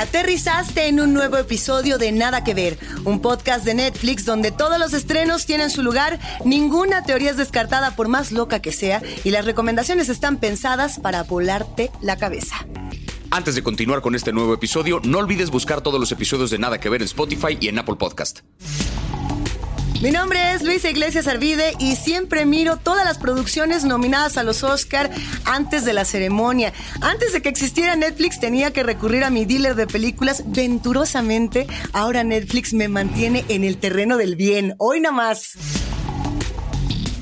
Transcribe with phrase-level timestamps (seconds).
[0.00, 4.78] Aterrizaste en un nuevo episodio de Nada que Ver, un podcast de Netflix donde todos
[4.78, 9.30] los estrenos tienen su lugar, ninguna teoría es descartada por más loca que sea y
[9.30, 12.66] las recomendaciones están pensadas para volarte la cabeza.
[13.30, 16.80] Antes de continuar con este nuevo episodio, no olvides buscar todos los episodios de Nada
[16.80, 18.40] que Ver en Spotify y en Apple Podcast.
[20.00, 24.64] Mi nombre es Luisa Iglesias Arvide y siempre miro todas las producciones nominadas a los
[24.64, 25.10] Oscar
[25.44, 26.72] antes de la ceremonia.
[27.02, 31.66] Antes de que existiera Netflix tenía que recurrir a mi dealer de películas venturosamente.
[31.92, 34.74] Ahora Netflix me mantiene en el terreno del bien.
[34.78, 35.52] Hoy nada más.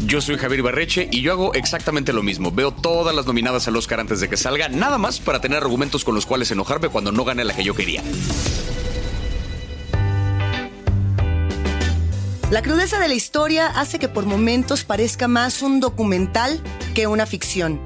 [0.06, 2.52] Yo soy Javier Barreche y yo hago exactamente lo mismo.
[2.52, 6.04] Veo todas las nominadas al Oscar antes de que salga, nada más para tener argumentos
[6.04, 8.04] con los cuales enojarme cuando no gane la que yo quería.
[12.50, 16.62] La crudeza de la historia hace que por momentos parezca más un documental
[16.94, 17.78] que una ficción.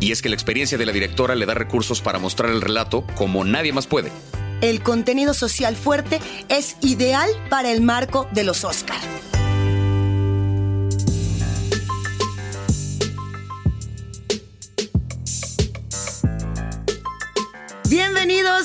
[0.00, 3.04] Y es que la experiencia de la directora le da recursos para mostrar el relato
[3.16, 4.10] como nadie más puede.
[4.62, 8.96] El contenido social fuerte es ideal para el marco de los Oscar.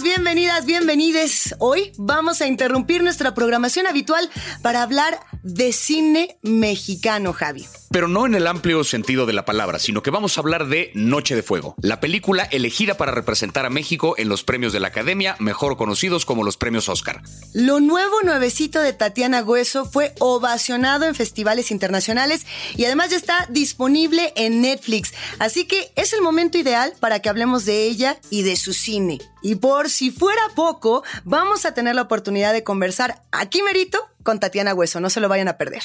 [0.01, 1.55] Bienvenidas, bienvenides.
[1.59, 4.27] Hoy vamos a interrumpir nuestra programación habitual
[4.63, 9.77] para hablar de cine mexicano, Javi pero no en el amplio sentido de la palabra,
[9.77, 13.69] sino que vamos a hablar de Noche de Fuego, la película elegida para representar a
[13.69, 17.21] México en los premios de la Academia, mejor conocidos como los premios Oscar.
[17.53, 23.45] Lo nuevo nuevecito de Tatiana Hueso fue ovacionado en festivales internacionales y además ya está
[23.51, 28.41] disponible en Netflix, así que es el momento ideal para que hablemos de ella y
[28.41, 29.19] de su cine.
[29.43, 34.39] Y por si fuera poco, vamos a tener la oportunidad de conversar aquí merito con
[34.39, 35.83] Tatiana Hueso, no se lo vayan a perder.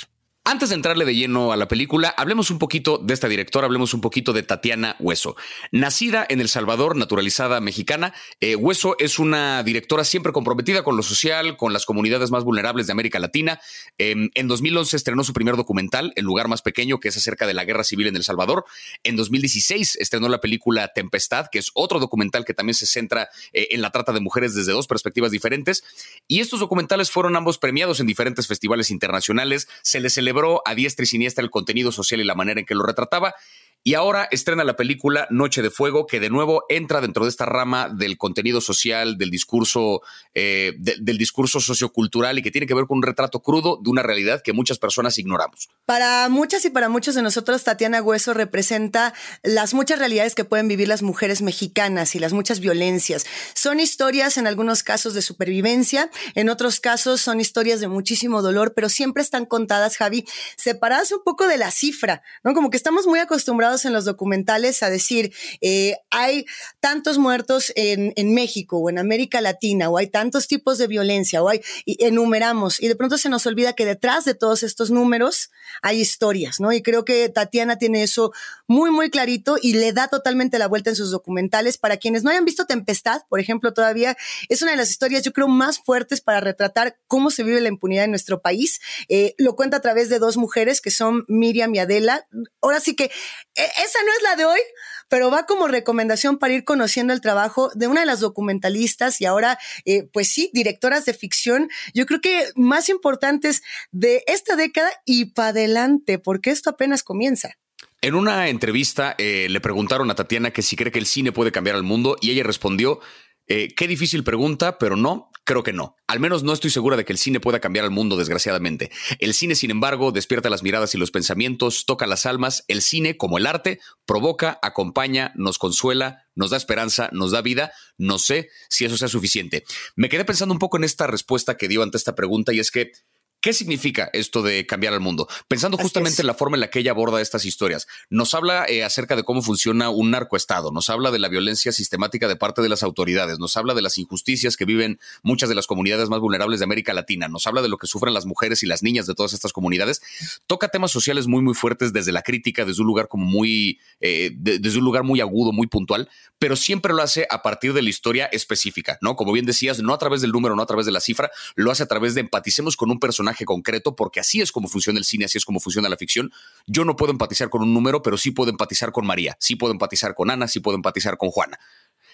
[0.51, 3.93] Antes de entrarle de lleno a la película, hablemos un poquito de esta directora, hablemos
[3.93, 5.37] un poquito de Tatiana Hueso.
[5.73, 11.03] Nacida en El Salvador, naturalizada mexicana, eh, Hueso es una directora siempre comprometida con lo
[11.03, 13.61] social, con las comunidades más vulnerables de América Latina.
[13.99, 17.53] Em, en 2011 estrenó su primer documental, El lugar más pequeño, que es acerca de
[17.53, 18.65] la guerra civil en El Salvador.
[19.03, 23.69] En 2016 estrenó la película Tempestad, que es otro documental que también se centra eh,
[23.73, 25.85] en la trata de mujeres desde dos perspectivas diferentes.
[26.27, 29.69] Y estos documentales fueron ambos premiados en diferentes festivales internacionales.
[29.83, 32.75] Se les celebró a diestra y siniestra el contenido social y la manera en que
[32.75, 33.35] lo retrataba.
[33.85, 37.47] Y ahora estrena la película Noche de Fuego, que de nuevo entra dentro de esta
[37.47, 40.03] rama del contenido social, del discurso,
[40.35, 44.03] eh, del discurso sociocultural y que tiene que ver con un retrato crudo de una
[44.03, 45.69] realidad que muchas personas ignoramos.
[45.87, 50.69] Para muchas y para muchos de nosotros, Tatiana Hueso representa las muchas realidades que pueden
[50.69, 53.25] vivir las mujeres mexicanas y las muchas violencias.
[53.55, 58.75] Son historias en algunos casos de supervivencia, en otros casos son historias de muchísimo dolor,
[58.75, 60.25] pero siempre están contadas, Javi,
[60.57, 62.53] separadas un poco de la cifra, ¿no?
[62.53, 66.47] Como que estamos muy acostumbrados en los documentales a decir, eh, hay
[66.81, 71.49] tantos muertos en, México o en América Latina, o hay tantos tipos de violencia, o
[71.49, 75.51] hay, y enumeramos, y de pronto se nos olvida que detrás de todos estos números
[75.83, 76.73] hay historias, ¿no?
[76.73, 78.33] Y creo que Tatiana tiene eso
[78.67, 81.79] muy, muy clarito y le da totalmente la vuelta en sus documentales.
[81.79, 84.17] Para quienes no hayan visto Tempestad, por ejemplo, todavía
[84.49, 87.69] es una de las historias, yo creo, más fuertes para retratar cómo se vive la
[87.69, 88.81] impunidad en nuestro país.
[89.09, 92.27] Eh, lo cuenta a través de dos mujeres que son Miriam y Adela.
[92.61, 93.11] Ahora sí que
[93.59, 94.61] esa no es la de hoy,
[95.09, 99.25] pero va como recomendación para ir conociendo el trabajo de una de las documentalistas y
[99.25, 104.91] ahora, eh, pues sí, directoras de ficción, yo creo que más importantes de esta década
[105.05, 107.55] y para adelante, porque esto apenas comienza.
[108.01, 111.51] En una entrevista eh, le preguntaron a Tatiana que si cree que el cine puede
[111.51, 113.01] cambiar al mundo y ella respondió,
[113.49, 115.97] eh, qué difícil pregunta, pero no, creo que no.
[116.07, 118.91] Al menos no estoy segura de que el cine pueda cambiar al mundo, desgraciadamente.
[119.19, 122.65] El cine, sin embargo, despierta las miradas y los pensamientos, toca las almas.
[122.69, 127.73] El cine, como el arte, provoca, acompaña, nos consuela, nos da esperanza, nos da vida.
[127.97, 129.65] No sé si eso sea suficiente.
[129.97, 132.71] Me quedé pensando un poco en esta respuesta que dio ante esta pregunta y es
[132.71, 132.93] que
[133.41, 135.29] ¿Qué significa esto de cambiar al mundo?
[135.47, 138.83] Pensando justamente en la forma en la que ella aborda estas historias, nos habla eh,
[138.83, 142.69] acerca de cómo funciona un narcoestado, nos habla de la violencia sistemática de parte de
[142.69, 146.59] las autoridades, nos habla de las injusticias que viven muchas de las comunidades más vulnerables
[146.59, 149.15] de América Latina, nos habla de lo que sufren las mujeres y las niñas de
[149.15, 150.03] todas estas comunidades,
[150.49, 154.33] toca temas sociales muy muy fuertes desde la crítica, desde un lugar como muy, eh,
[154.35, 156.09] desde un lugar muy agudo, muy puntual,
[156.41, 159.15] pero siempre lo hace a partir de la historia específica, ¿no?
[159.15, 161.71] Como bien decías, no a través del número, no a través de la cifra, lo
[161.71, 165.05] hace a través de empaticemos con un personaje concreto, porque así es como funciona el
[165.05, 166.33] cine, así es como funciona la ficción.
[166.67, 169.73] Yo no puedo empatizar con un número, pero sí puedo empatizar con María, sí puedo
[169.73, 171.59] empatizar con Ana, sí puedo empatizar con Juana.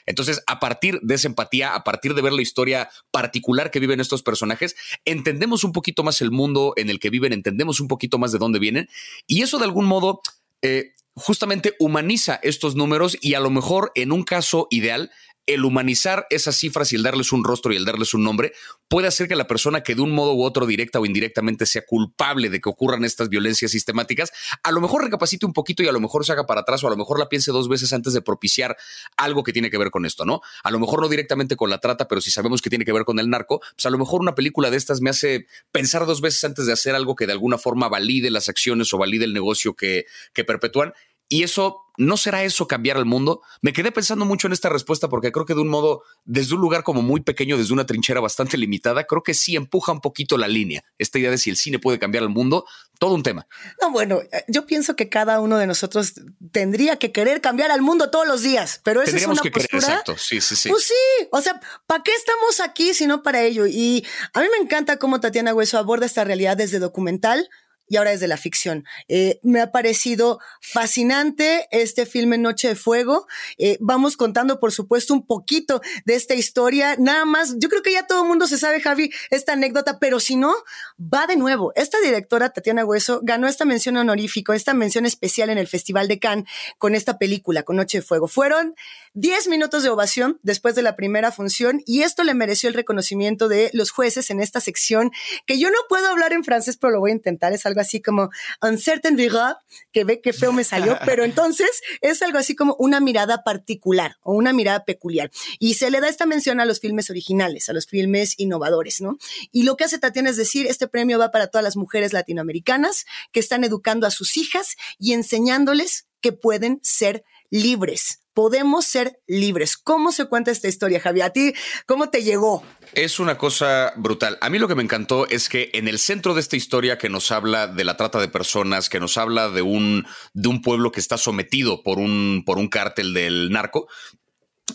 [0.06, 4.00] Entonces, a partir de esa empatía, a partir de ver la historia particular que viven
[4.00, 8.18] estos personajes, entendemos un poquito más el mundo en el que viven, entendemos un poquito
[8.18, 8.88] más de dónde vienen,
[9.26, 10.20] y eso de algún modo
[10.62, 15.10] eh, justamente humaniza estos números y a lo mejor en un caso ideal
[15.46, 18.52] el humanizar esas cifras y el darles un rostro y el darles un nombre
[18.88, 21.84] puede hacer que la persona que de un modo u otro, directa o indirectamente, sea
[21.84, 24.32] culpable de que ocurran estas violencias sistemáticas,
[24.62, 26.86] a lo mejor recapacite un poquito y a lo mejor se haga para atrás o
[26.86, 28.76] a lo mejor la piense dos veces antes de propiciar
[29.16, 30.40] algo que tiene que ver con esto, ¿no?
[30.62, 33.04] A lo mejor no directamente con la trata, pero si sabemos que tiene que ver
[33.04, 36.20] con el narco, pues a lo mejor una película de estas me hace pensar dos
[36.20, 39.34] veces antes de hacer algo que de alguna forma valide las acciones o valide el
[39.34, 40.94] negocio que, que perpetúan
[41.28, 43.40] y eso, ¿no será eso cambiar al mundo?
[43.62, 46.60] Me quedé pensando mucho en esta respuesta porque creo que de un modo, desde un
[46.60, 50.36] lugar como muy pequeño, desde una trinchera bastante limitada, creo que sí empuja un poquito
[50.36, 50.84] la línea.
[50.98, 52.66] Esta idea de si el cine puede cambiar al mundo,
[52.98, 53.46] todo un tema.
[53.80, 56.14] No, bueno, eh, yo pienso que cada uno de nosotros
[56.52, 59.78] tendría que querer cambiar al mundo todos los días, pero esa es una que postura.
[59.78, 60.68] exacto, sí, sí, sí.
[60.68, 63.66] Pues sí, o sea, ¿para qué estamos aquí si no para ello?
[63.66, 67.48] Y a mí me encanta cómo Tatiana Hueso aborda esta realidad desde documental,
[67.88, 68.84] y ahora desde la ficción.
[69.08, 73.26] Eh, me ha parecido fascinante este filme Noche de Fuego.
[73.58, 76.96] Eh, vamos contando, por supuesto, un poquito de esta historia.
[76.98, 80.20] Nada más, yo creo que ya todo el mundo se sabe, Javi, esta anécdota, pero
[80.20, 80.54] si no,
[80.98, 81.72] va de nuevo.
[81.76, 86.18] Esta directora, Tatiana Hueso, ganó esta mención honorífico, esta mención especial en el Festival de
[86.18, 86.44] Cannes
[86.78, 88.28] con esta película, con Noche de Fuego.
[88.28, 88.74] Fueron
[89.14, 93.48] 10 minutos de ovación después de la primera función y esto le mereció el reconocimiento
[93.48, 95.10] de los jueces en esta sección,
[95.46, 97.52] que yo no puedo hablar en francés, pero lo voy a intentar.
[97.52, 98.30] Es así como
[98.62, 99.56] un certain regard,
[99.92, 104.16] que ve que feo me salió, pero entonces es algo así como una mirada particular
[104.22, 105.30] o una mirada peculiar.
[105.58, 109.18] Y se le da esta mención a los filmes originales, a los filmes innovadores, ¿no?
[109.52, 113.06] Y lo que hace Tatiana es decir, este premio va para todas las mujeres latinoamericanas
[113.32, 117.24] que están educando a sus hijas y enseñándoles que pueden ser
[117.54, 118.18] libres.
[118.34, 119.76] Podemos ser libres.
[119.76, 121.20] ¿Cómo se cuenta esta historia, Javi?
[121.20, 121.54] ¿A ti
[121.86, 122.64] cómo te llegó?
[122.94, 124.38] Es una cosa brutal.
[124.40, 127.08] A mí lo que me encantó es que en el centro de esta historia que
[127.08, 130.90] nos habla de la trata de personas, que nos habla de un, de un pueblo
[130.90, 133.86] que está sometido por un, por un cártel del narco,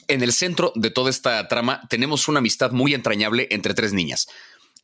[0.07, 4.27] en el centro de toda esta trama tenemos una amistad muy entrañable entre tres niñas.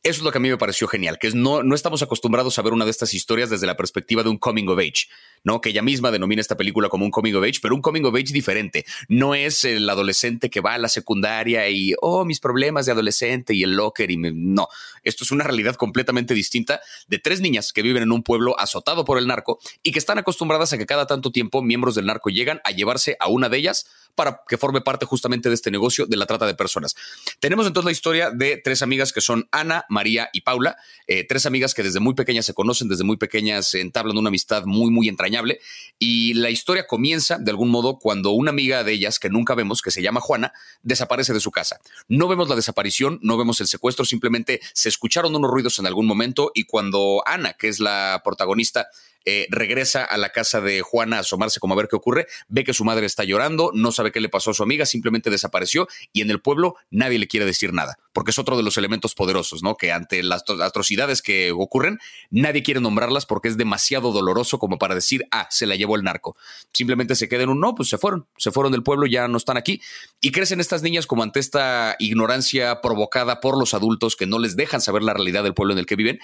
[0.06, 2.62] Eso es lo que a mí me pareció genial, que no, no estamos acostumbrados a
[2.62, 5.08] ver una de estas historias desde la perspectiva de un coming of age,
[5.42, 5.60] ¿no?
[5.60, 8.14] Que ella misma denomina esta película como un coming of age, pero un coming of
[8.14, 8.86] age diferente.
[9.08, 13.52] No es el adolescente que va a la secundaria y, oh, mis problemas de adolescente
[13.52, 14.68] y el locker y no.
[15.02, 19.04] Esto es una realidad completamente distinta de tres niñas que viven en un pueblo azotado
[19.04, 22.30] por el narco y que están acostumbradas a que cada tanto tiempo miembros del narco
[22.30, 23.86] llegan a llevarse a una de ellas
[24.16, 26.96] para que forme parte justamente de este negocio de la trata de personas.
[27.38, 30.76] Tenemos entonces la historia de tres amigas que son Ana, María y Paula,
[31.06, 34.64] eh, tres amigas que desde muy pequeñas se conocen, desde muy pequeñas entablan una amistad
[34.64, 35.60] muy, muy entrañable.
[35.98, 39.82] Y la historia comienza de algún modo cuando una amiga de ellas, que nunca vemos,
[39.82, 40.52] que se llama Juana,
[40.82, 41.80] desaparece de su casa.
[42.08, 46.06] No vemos la desaparición, no vemos el secuestro, simplemente se escucharon unos ruidos en algún
[46.06, 48.88] momento y cuando Ana, que es la protagonista,
[49.26, 52.62] eh, regresa a la casa de Juana a asomarse como a ver qué ocurre, ve
[52.62, 55.88] que su madre está llorando, no sabe qué le pasó a su amiga, simplemente desapareció
[56.12, 59.16] y en el pueblo nadie le quiere decir nada, porque es otro de los elementos
[59.16, 59.76] poderosos, ¿no?
[59.76, 61.98] Que ante las atrocidades que ocurren,
[62.30, 66.04] nadie quiere nombrarlas porque es demasiado doloroso como para decir, ah, se la llevó el
[66.04, 66.36] narco.
[66.72, 69.38] Simplemente se queda en un no, pues se fueron, se fueron del pueblo, ya no
[69.38, 69.80] están aquí.
[70.20, 74.54] Y crecen estas niñas como ante esta ignorancia provocada por los adultos que no les
[74.54, 76.20] dejan saber la realidad del pueblo en el que viven.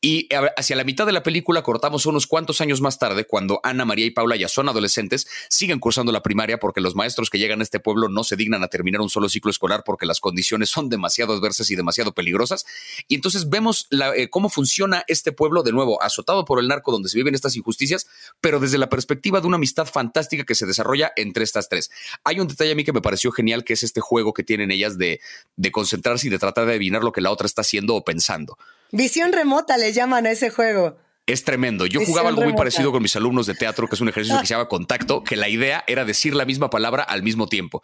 [0.00, 3.84] Y hacia la mitad de la película cortamos unos cuantos años más tarde, cuando Ana,
[3.84, 7.60] María y Paula ya son adolescentes, siguen cursando la primaria porque los maestros que llegan
[7.60, 10.70] a este pueblo no se dignan a terminar un solo ciclo escolar porque las condiciones
[10.70, 12.66] son demasiado adversas y demasiado peligrosas.
[13.08, 17.08] Y entonces vemos eh, cómo funciona este pueblo, de nuevo, azotado por el narco, donde
[17.08, 18.06] se viven estas injusticias,
[18.40, 21.90] pero desde la perspectiva de una amistad fantástica que se desarrolla entre estas tres.
[22.24, 24.70] Hay un detalle a mí que me pareció genial, que es este juego que tienen
[24.70, 25.20] ellas de,
[25.56, 28.58] de concentrarse y de tratar de adivinar lo que la otra está haciendo o pensando.
[28.90, 30.96] Visión remota le llaman a ese juego.
[31.28, 31.84] Es tremendo.
[31.84, 34.46] Yo jugaba algo muy parecido con mis alumnos de teatro, que es un ejercicio que
[34.46, 37.82] se llama contacto, que la idea era decir la misma palabra al mismo tiempo.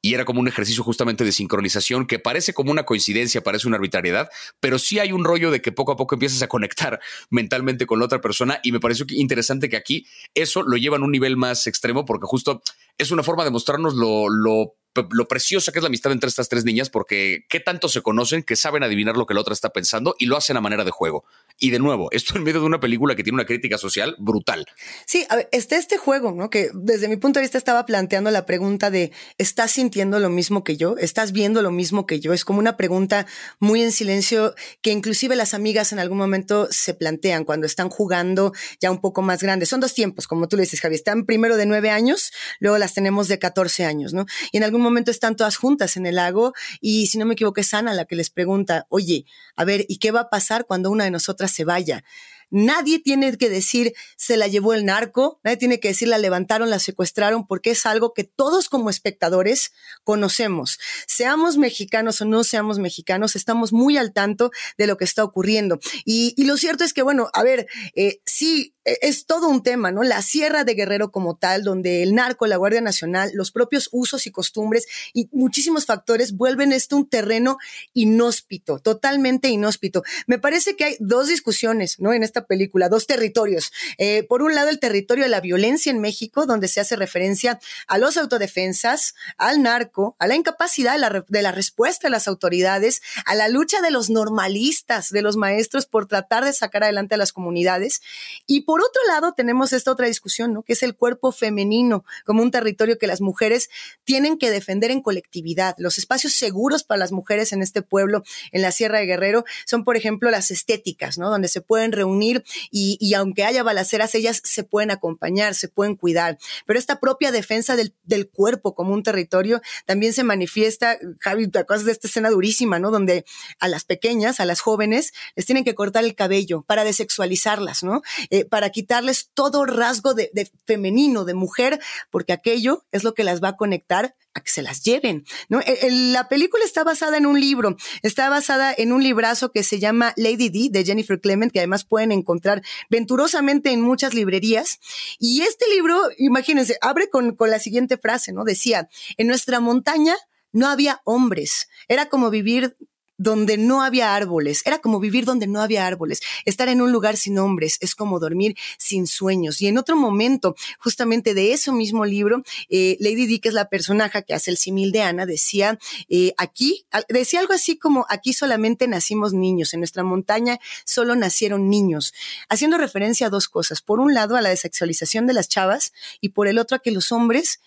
[0.00, 3.76] Y era como un ejercicio justamente de sincronización que parece como una coincidencia, parece una
[3.76, 6.98] arbitrariedad, pero sí hay un rollo de que poco a poco empiezas a conectar
[7.28, 8.60] mentalmente con la otra persona.
[8.62, 12.24] Y me pareció interesante que aquí eso lo llevan a un nivel más extremo, porque
[12.26, 12.62] justo
[12.96, 14.74] es una forma de mostrarnos lo, lo
[15.10, 18.42] lo preciosa que es la amistad entre estas tres niñas, porque qué tanto se conocen
[18.42, 20.90] que saben adivinar lo que la otra está pensando y lo hacen a manera de
[20.90, 21.24] juego.
[21.58, 24.66] Y de nuevo, esto en medio de una película que tiene una crítica social brutal.
[25.06, 26.50] Sí, está este juego, ¿no?
[26.50, 30.64] Que desde mi punto de vista estaba planteando la pregunta de, ¿estás sintiendo lo mismo
[30.64, 30.96] que yo?
[30.98, 32.32] ¿Estás viendo lo mismo que yo?
[32.32, 33.26] Es como una pregunta
[33.58, 38.52] muy en silencio que inclusive las amigas en algún momento se plantean cuando están jugando
[38.80, 39.68] ya un poco más grandes.
[39.68, 40.94] Son dos tiempos, como tú le dices, Javi.
[40.94, 44.26] Están primero de nueve años, luego las tenemos de 14 años, ¿no?
[44.52, 47.60] Y en algún momento están todas juntas en el lago y si no me equivoco
[47.60, 49.26] es Ana la que les pregunta, oye,
[49.56, 52.04] a ver, ¿y qué va a pasar cuando una de nosotras se vaya?
[52.50, 56.70] Nadie tiene que decir se la llevó el narco, nadie tiene que decir la levantaron,
[56.70, 59.72] la secuestraron, porque es algo que todos como espectadores
[60.04, 60.78] conocemos.
[61.06, 65.78] Seamos mexicanos o no seamos mexicanos, estamos muy al tanto de lo que está ocurriendo.
[66.04, 69.90] Y, lo cierto es que, bueno, a ver, eh, sí, e, es todo un tema,
[69.90, 70.04] ¿no?
[70.04, 74.26] La Sierra de Guerrero como tal, donde el narco, la Guardia Nacional, los propios usos
[74.26, 77.58] y costumbres y muchísimos factores vuelven esto un terreno
[77.92, 80.02] inhóspito, totalmente inhóspito.
[80.26, 82.12] Me parece que hay dos discusiones, ¿no?
[82.12, 83.72] En esta película, dos territorios.
[83.96, 87.58] Eh, por un lado, el territorio de la violencia en México, donde se hace referencia
[87.86, 92.28] a los autodefensas, al narco, a la incapacidad de la, de la respuesta de las
[92.28, 97.14] autoridades, a la lucha de los normalistas, de los maestros por tratar de sacar adelante
[97.14, 98.02] a las comunidades.
[98.46, 100.62] Y por otro lado, tenemos esta otra discusión, ¿no?
[100.62, 103.70] Que es el cuerpo femenino como un territorio que las mujeres
[104.04, 105.74] tienen que defender en colectividad.
[105.78, 109.84] Los espacios seguros para las mujeres en este pueblo, en la Sierra de Guerrero, son,
[109.84, 111.30] por ejemplo, las estéticas, ¿no?
[111.30, 112.25] Donde se pueden reunir
[112.70, 116.38] y, aunque haya balaceras, ellas se pueden acompañar, se pueden cuidar.
[116.66, 117.94] Pero esta propia defensa del,
[118.32, 122.90] cuerpo como un territorio también se manifiesta, Javi, te de esta escena durísima, ¿no?
[122.90, 123.24] Donde
[123.58, 128.02] a las pequeñas, a las jóvenes, les tienen que cortar el cabello para desexualizarlas, ¿no?
[128.30, 131.80] Eh, para quitarles todo rasgo de, femenino, de mujer,
[132.10, 135.24] porque aquello es lo que las va a conectar a que se las lleven.
[135.48, 135.60] ¿no?
[135.60, 139.80] E, la película está basada en un libro, está basada en un librazo que se
[139.80, 144.78] llama Lady D de Jennifer Clement, que además pueden encontrar venturosamente en muchas librerías.
[145.18, 148.44] Y este libro, imagínense, abre con, con la siguiente frase, ¿no?
[148.44, 150.14] Decía, en nuestra montaña
[150.52, 152.76] no había hombres, era como vivir
[153.18, 154.62] donde no había árboles.
[154.64, 156.20] Era como vivir donde no había árboles.
[156.44, 159.60] Estar en un lugar sin hombres es como dormir sin sueños.
[159.60, 163.68] Y en otro momento, justamente de ese mismo libro, eh, Lady Di, que es la
[163.68, 168.32] personaje que hace el simil de Ana, decía eh, aquí, decía algo así como aquí
[168.32, 172.14] solamente nacimos niños, en nuestra montaña solo nacieron niños,
[172.48, 173.82] haciendo referencia a dos cosas.
[173.82, 176.90] Por un lado, a la desexualización de las chavas y por el otro a que
[176.90, 177.60] los hombres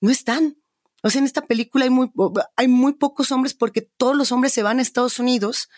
[0.00, 0.56] no están
[1.02, 2.10] o sea, en esta película hay muy,
[2.56, 5.68] hay muy pocos hombres porque todos los hombres se van a Estados Unidos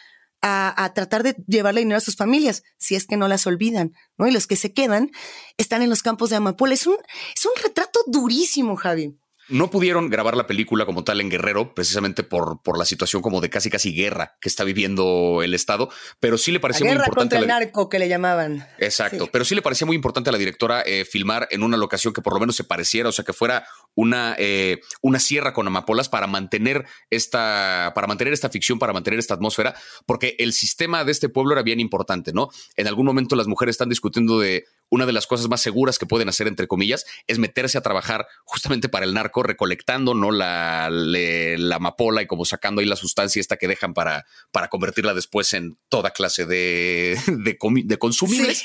[0.40, 4.26] a, tratar de llevarle dinero a sus familias, si es que no las olvidan, ¿no?
[4.26, 5.10] Y los que se quedan
[5.56, 6.74] están en los campos de amapola.
[6.74, 6.96] Es un,
[7.36, 9.18] es un retrato durísimo, Javi.
[9.48, 13.40] No pudieron grabar la película como tal en Guerrero, precisamente por, por la situación como
[13.40, 15.90] de casi casi guerra que está viviendo el Estado,
[16.20, 17.36] pero sí le parecía muy importante.
[17.36, 18.66] Contra el narco que le llamaban.
[18.78, 22.12] Exacto, pero sí le parecía muy importante a la directora eh, filmar en una locación
[22.12, 25.66] que por lo menos se pareciera, o sea, que fuera una, eh, una sierra con
[25.66, 29.74] amapolas para mantener esta, para mantener esta ficción, para mantener esta atmósfera,
[30.06, 32.50] porque el sistema de este pueblo era bien importante, ¿no?
[32.76, 36.06] En algún momento las mujeres están discutiendo de una de las cosas más seguras que
[36.06, 40.30] pueden hacer, entre comillas, es meterse a trabajar justamente para el narco, recolectando ¿no?
[40.30, 45.14] la, la amapola y como sacando ahí la sustancia esta que dejan para, para convertirla
[45.14, 48.64] después en toda clase de, de, de consumibles.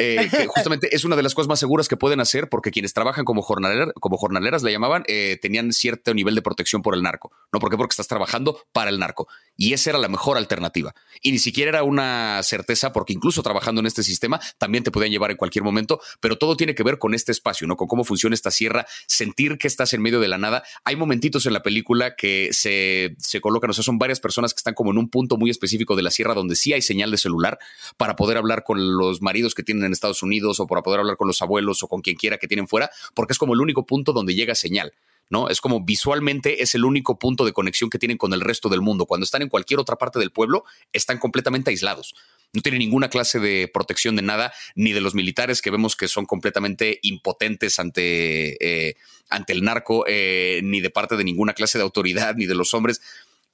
[0.00, 2.94] Eh, que justamente es una de las cosas más seguras que pueden hacer porque quienes
[2.94, 7.32] trabajan como, como jornaleras, le llamaban, eh, tenían cierto nivel de protección por el narco.
[7.52, 7.58] ¿No?
[7.58, 7.76] ¿Por qué?
[7.76, 9.28] Porque estás trabajando para el narco.
[9.60, 10.94] Y esa era la mejor alternativa.
[11.20, 15.10] Y ni siquiera era una certeza porque incluso trabajando en este sistema también te podían
[15.10, 17.76] llevar en cualquier momento, pero todo tiene que ver con este espacio, ¿no?
[17.76, 20.62] Con cómo funciona esta sierra, sentir que estás en medio de la nada.
[20.84, 24.58] Hay momentitos en la película que se, se colocan, o sea, son varias personas que
[24.58, 27.18] están como en un punto muy específico de la sierra donde sí hay señal de
[27.18, 27.58] celular
[27.96, 31.16] para poder hablar con los maridos que tienen en Estados Unidos o para poder hablar
[31.16, 33.84] con los abuelos o con quien quiera que tienen fuera, porque es como el único
[33.84, 34.92] punto donde llega señal.
[35.30, 35.48] ¿No?
[35.48, 38.80] Es como visualmente es el único punto de conexión que tienen con el resto del
[38.80, 39.06] mundo.
[39.06, 42.14] Cuando están en cualquier otra parte del pueblo, están completamente aislados.
[42.52, 46.08] No tienen ninguna clase de protección de nada, ni de los militares que vemos que
[46.08, 48.56] son completamente impotentes ante,
[48.88, 48.96] eh,
[49.28, 52.72] ante el narco, eh, ni de parte de ninguna clase de autoridad, ni de los
[52.72, 53.02] hombres.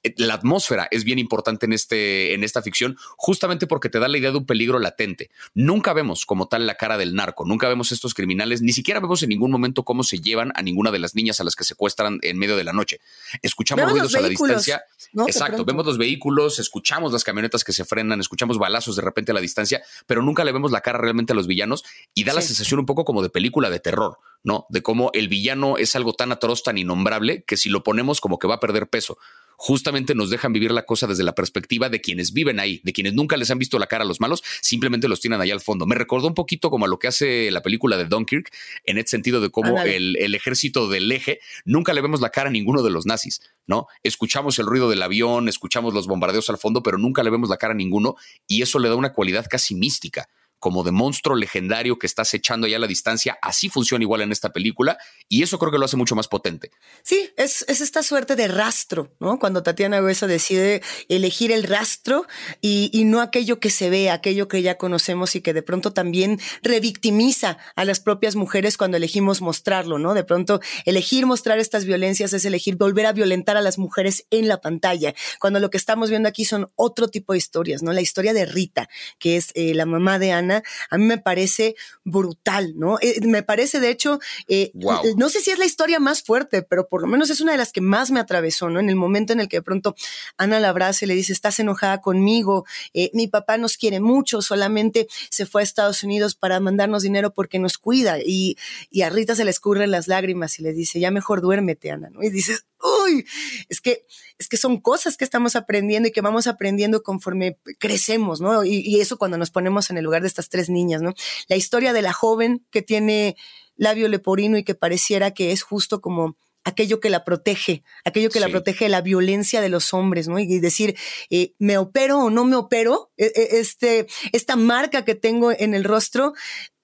[0.05, 4.07] Eh, la atmósfera es bien importante en, este, en esta ficción, justamente porque te da
[4.07, 5.31] la idea de un peligro latente.
[5.55, 9.23] Nunca vemos como tal la cara del narco, nunca vemos estos criminales, ni siquiera vemos
[9.23, 12.19] en ningún momento cómo se llevan a ninguna de las niñas a las que secuestran
[12.21, 12.99] en medio de la noche.
[13.41, 14.83] Escuchamos ruidos a la distancia.
[15.27, 19.33] Exacto, vemos los vehículos, escuchamos las camionetas que se frenan, escuchamos balazos de repente a
[19.33, 21.83] la distancia, pero nunca le vemos la cara realmente a los villanos
[22.13, 24.67] y da la sensación un poco como de película de terror, ¿no?
[24.69, 28.37] De cómo el villano es algo tan atroz, tan innombrable, que si lo ponemos como
[28.37, 29.17] que va a perder peso
[29.57, 33.13] justamente nos dejan vivir la cosa desde la perspectiva de quienes viven ahí, de quienes
[33.13, 35.85] nunca les han visto la cara a los malos, simplemente los tienen ahí al fondo.
[35.85, 38.51] Me recordó un poquito como a lo que hace la película de Dunkirk,
[38.85, 42.49] en el sentido de cómo el, el, ejército del eje nunca le vemos la cara
[42.49, 43.87] a ninguno de los nazis, ¿no?
[44.03, 47.57] Escuchamos el ruido del avión, escuchamos los bombardeos al fondo, pero nunca le vemos la
[47.57, 48.15] cara a ninguno
[48.47, 50.27] y eso le da una cualidad casi mística
[50.59, 54.31] como de monstruo legendario que estás echando ya a la distancia, así funciona igual en
[54.31, 54.97] esta película
[55.29, 56.71] y eso creo que lo hace mucho más potente.
[57.03, 59.39] Sí, es, esta suerte de rastro, ¿no?
[59.39, 62.25] Cuando Tatiana Hueso decide elegir el rastro
[62.61, 65.93] y, y, no aquello que se ve, aquello que ya conocemos y que de pronto
[65.93, 70.13] también revictimiza a las propias mujeres cuando elegimos mostrarlo, ¿no?
[70.13, 74.47] De pronto elegir mostrar estas violencias es elegir volver a violentar a las mujeres en
[74.47, 77.93] la pantalla, cuando lo que estamos viendo aquí son otro tipo de historias, ¿no?
[77.93, 81.75] La historia de Rita, que es eh, la mamá de Ana, a mí me parece
[82.03, 82.97] brutal, ¿no?
[83.01, 84.71] Eh, me parece, de hecho, eh,
[85.15, 87.57] no sé si es la historia más fuerte, pero por lo menos es una de
[87.57, 88.79] las que más me atravesó, ¿no?
[88.79, 89.95] En el momento en el que de pronto
[90.37, 92.65] Ana la abraza y le dice, estás enojada conmigo,
[93.13, 97.59] mi papá nos quiere mucho, solamente se fue a Estados Unidos para mandarnos dinero porque
[97.59, 98.19] nos cuida.
[98.19, 98.57] Y,
[98.89, 102.09] y a Rita se le escurren las lágrimas y le dice, ya mejor duérmete, Ana,
[102.09, 102.23] ¿no?
[102.23, 102.65] Y dices,
[103.03, 103.25] uy,
[103.69, 104.05] es que,
[104.37, 108.63] es que son cosas que estamos aprendiendo y que vamos aprendiendo conforme crecemos, ¿no?
[108.63, 111.13] Y, eso cuando nos ponemos en el lugar de estas tres niñas, ¿no?
[111.47, 113.37] La historia de la joven que tiene
[113.77, 118.39] labio leporino y que pareciera que es justo como aquello que la protege, aquello que
[118.39, 120.39] la protege de la violencia de los hombres, ¿no?
[120.39, 120.97] Y decir,
[121.29, 123.11] eh, ¿me opero o no me opero?
[123.17, 126.33] E, e, este, esta marca que tengo en el rostro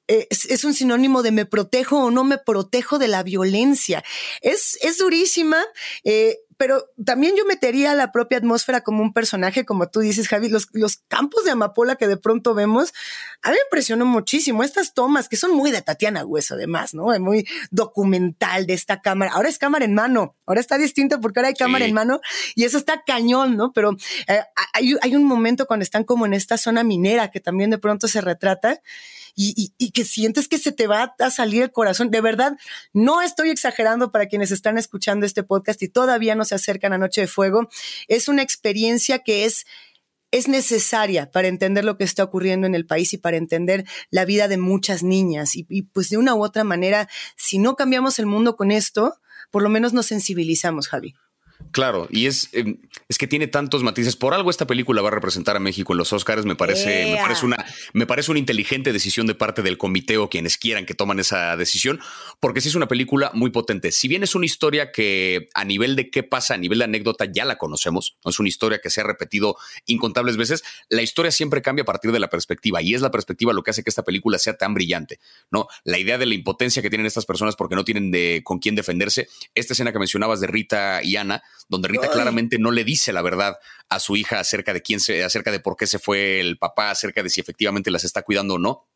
[0.07, 4.03] es, un sinónimo de me protejo o no me protejo de la violencia.
[4.41, 5.63] Es, es durísima.
[6.03, 10.47] Eh, pero también yo metería la propia atmósfera como un personaje, como tú dices, Javi,
[10.47, 12.93] los, los campos de amapola que de pronto vemos,
[13.41, 17.07] a mí me impresionó muchísimo estas tomas que son muy de Tatiana Hueso, además, ¿no?
[17.19, 19.31] Muy documental de esta cámara.
[19.31, 22.21] Ahora es cámara en mano, ahora está distinto porque ahora hay cámara en mano
[22.53, 23.73] y eso está cañón, ¿no?
[23.73, 24.41] Pero eh,
[24.75, 28.07] hay, hay un momento cuando están como en esta zona minera que también de pronto
[28.07, 28.81] se retrata
[29.35, 32.11] y, que sientes que se te va a salir el corazón.
[32.11, 32.57] De verdad,
[32.93, 36.97] no estoy exagerando para quienes están escuchando este podcast y todavía no se acercan a
[36.97, 37.69] Noche de Fuego.
[38.07, 39.65] Es una experiencia que es
[40.31, 44.23] es necesaria para entender lo que está ocurriendo en el país y para entender la
[44.23, 45.57] vida de muchas niñas.
[45.57, 49.15] Y, y, pues de una u otra manera, si no cambiamos el mundo con esto,
[49.51, 51.15] por lo menos nos sensibilizamos, Javi.
[51.71, 52.77] Claro, y es, em,
[53.07, 54.15] es que tiene tantos matices.
[54.15, 56.45] Por algo esta película va a representar a México en los Oscars.
[56.45, 60.29] Me parece, me parece, una, me parece una inteligente decisión de parte del comité o
[60.29, 61.99] quienes quieran que toman esa decisión,
[62.39, 63.91] porque sí es una película muy potente.
[63.91, 67.25] Si bien es una historia que a nivel de qué pasa, a nivel de anécdota,
[67.25, 71.31] ya la conocemos, no es una historia que se ha repetido incontables veces, la historia
[71.31, 73.89] siempre cambia a partir de la perspectiva y es la perspectiva lo que hace que
[73.89, 75.19] esta película sea tan brillante.
[75.51, 75.67] ¿no?
[75.83, 78.75] La idea de la impotencia que tienen estas personas porque no tienen de, con quién
[78.75, 79.27] defenderse.
[79.55, 83.21] Esta escena que mencionabas de Rita y Ana, donde Rita claramente no le dice la
[83.21, 83.57] verdad
[83.89, 86.91] a su hija acerca de quién se, acerca de por qué se fue el papá,
[86.91, 88.87] acerca de si efectivamente las está cuidando o no.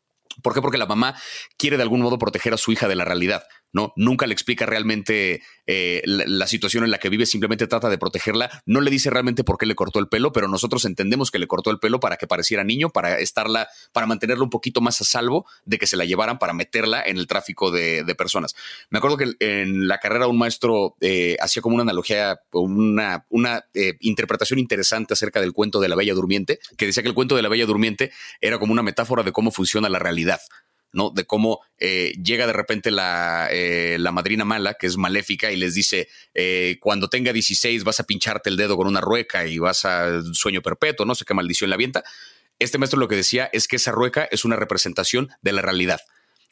[0.42, 0.60] ¿Por qué?
[0.60, 1.14] Porque la mamá
[1.56, 3.44] quiere de algún modo proteger a su hija de la realidad.
[3.72, 3.92] ¿No?
[3.96, 8.62] Nunca le explica realmente eh, la, situación en la que vive, simplemente trata de protegerla.
[8.66, 11.46] No le dice realmente por qué le cortó el pelo, pero nosotros entendemos que le
[11.46, 15.04] cortó el pelo para que pareciera niño, para estarla, para mantenerla un poquito más a
[15.04, 18.54] salvo de que se la llevaran para meterla en el tráfico de, personas.
[18.88, 23.66] Me acuerdo que en la carrera un maestro eh, hacía como una analogía, una, una
[23.74, 27.36] eh, interpretación interesante acerca del cuento de la Bella Durmiente, que decía que el cuento
[27.36, 30.40] de la Bella Durmiente era como una metáfora de cómo funciona la realidad.
[30.92, 31.10] ¿No?
[31.10, 35.56] De cómo eh, llega de repente la, eh, la, madrina mala, que es maléfica, y
[35.56, 39.58] les dice, eh, cuando tenga 16 vas a pincharte el dedo con una rueca y
[39.58, 42.04] vas a sueño perpetuo, no sé qué maldición la avienta.
[42.58, 46.00] Este maestro lo que decía es que esa rueca es una representación de la realidad.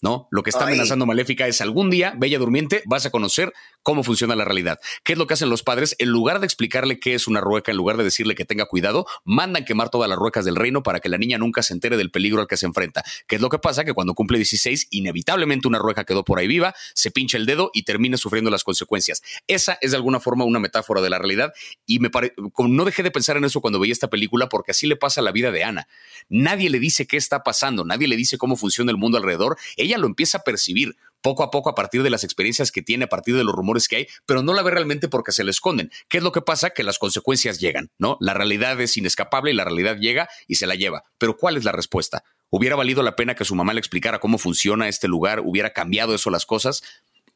[0.04, 0.28] ¿No?
[0.30, 4.36] Lo que está amenazando Maléfica es algún día, Bella Durmiente, vas a conocer cómo funciona
[4.36, 4.78] la realidad.
[5.02, 5.96] ¿Qué es lo que hacen los padres?
[5.98, 9.06] En lugar de explicarle qué es una rueca, en lugar de decirle que tenga cuidado,
[9.24, 12.10] mandan quemar todas las ruecas del reino para que la niña nunca se entere del
[12.10, 13.02] peligro al que se enfrenta.
[13.26, 13.84] ¿Qué es lo que pasa?
[13.84, 17.70] Que cuando cumple 16, inevitablemente una rueca quedó por ahí viva, se pincha el dedo
[17.72, 19.22] y termina sufriendo las consecuencias.
[19.46, 21.54] Esa es de alguna forma una metáfora de la realidad
[21.86, 22.10] y me
[22.58, 25.24] no dejé de pensar en eso cuando veía esta película porque así le pasa a
[25.24, 25.88] la vida de Ana.
[26.28, 29.56] Nadie le dice qué está pasando, nadie le dice cómo funciona el mundo alrededor.
[29.76, 33.04] Ella lo empieza a percibir poco a poco a partir de las experiencias que tiene,
[33.04, 35.50] a partir de los rumores que hay, pero no la ve realmente porque se le
[35.50, 35.90] esconden.
[36.08, 36.70] ¿Qué es lo que pasa?
[36.70, 38.18] Que las consecuencias llegan, ¿no?
[38.20, 41.02] La realidad es inescapable y la realidad llega y se la lleva.
[41.16, 42.24] Pero ¿cuál es la respuesta?
[42.50, 45.40] ¿Hubiera valido la pena que su mamá le explicara cómo funciona este lugar?
[45.40, 46.82] ¿Hubiera cambiado eso las cosas?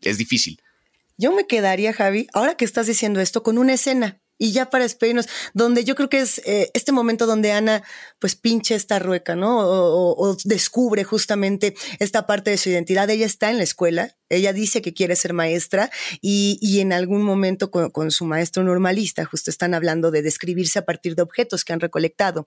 [0.03, 0.61] Es difícil.
[1.16, 4.85] Yo me quedaría, Javi, ahora que estás diciendo esto, con una escena y ya para
[4.85, 7.83] despedirnos, donde yo creo que es eh, este momento donde Ana
[8.18, 9.59] pues pinche esta rueca, ¿no?
[9.59, 13.11] O, descubre justamente esta parte de su identidad.
[13.11, 17.22] Ella está en la escuela, ella dice que quiere ser maestra y, y en algún
[17.22, 21.64] momento con, con, su maestro normalista justo están hablando de describirse a partir de objetos
[21.64, 22.46] que han recolectado.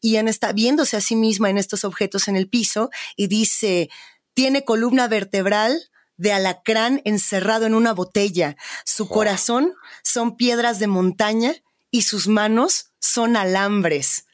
[0.00, 3.88] Y Ana está viéndose a sí misma en estos objetos en el piso y dice,
[4.34, 5.89] tiene columna vertebral
[6.20, 8.56] de alacrán encerrado en una botella.
[8.84, 11.54] Su corazón son piedras de montaña
[11.90, 14.26] y sus manos son alambres.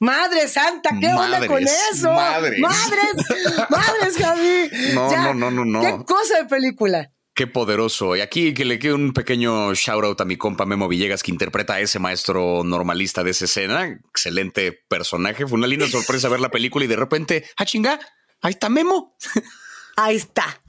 [0.00, 2.12] Madre santa, ¿qué onda con eso?
[2.12, 2.58] Madres.
[2.58, 3.14] Madres,
[3.70, 4.70] madres, Javi.
[4.94, 7.10] No, no, no, no, Qué cosa de película.
[7.34, 8.16] Qué poderoso.
[8.16, 11.30] Y aquí que le quede un pequeño shout out a mi compa Memo Villegas, que
[11.30, 13.86] interpreta a ese maestro normalista de esa escena.
[14.08, 15.46] Excelente personaje.
[15.46, 17.98] Fue una linda sorpresa ver la película y de repente, ¡ah, chinga!
[18.40, 19.16] Ahí está Memo.
[19.96, 20.60] Ahí está.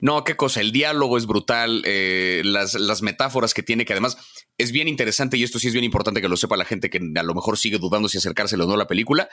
[0.00, 0.60] No, qué cosa.
[0.60, 1.82] El diálogo es brutal.
[1.84, 4.16] Eh, las, las metáforas que tiene, que además
[4.56, 7.00] es bien interesante y esto sí es bien importante que lo sepa la gente que
[7.16, 9.28] a lo mejor sigue dudando si acercárselo o no a la película.